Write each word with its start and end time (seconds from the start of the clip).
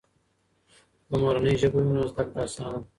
که 1.07 1.15
مورنۍ 1.21 1.53
ژبه 1.61 1.79
وي، 1.83 1.93
نو 1.97 2.03
زده 2.11 2.23
کړه 2.27 2.39
آسانه 2.45 2.79
ده. 2.81 2.81